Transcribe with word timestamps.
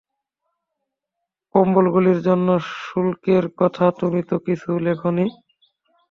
কম্বলগুলির 1.55 2.19
জন্য 2.21 2.47
শুল্কের 2.79 3.45
কথা 3.57 3.85
তুমি 3.99 4.21
তো 4.29 4.35
কিছু 4.45 4.69
লেখনি। 4.79 5.25